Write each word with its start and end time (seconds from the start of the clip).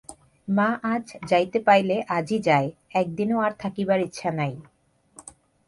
মা 0.47 0.69
আজ 0.83 1.05
যাইতে 1.29 1.59
পাইলে 1.67 1.95
আজই 2.17 2.39
যায়, 2.39 2.67
একদিনও 2.93 3.37
আর 3.39 3.53
থাকিবার 3.59 3.99
ইচ্ছা 3.99 4.29
নাই। 4.31 4.53